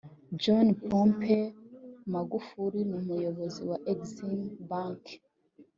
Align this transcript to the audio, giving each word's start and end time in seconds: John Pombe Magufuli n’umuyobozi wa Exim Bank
John 0.41 0.67
Pombe 0.87 1.31
Magufuli 2.13 2.79
n’umuyobozi 2.89 3.61
wa 3.69 3.77
Exim 3.91 4.39
Bank 4.69 5.03